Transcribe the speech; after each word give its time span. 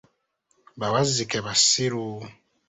Bawazzike 0.79 1.37
basiru. 1.45 2.07